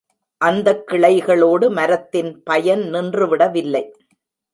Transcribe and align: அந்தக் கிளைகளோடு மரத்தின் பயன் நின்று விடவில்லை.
அந்தக் 0.41 0.83
கிளைகளோடு 0.87 1.71
மரத்தின் 1.71 2.43
பயன் 2.43 2.89
நின்று 2.89 3.27
விடவில்லை. 3.27 3.83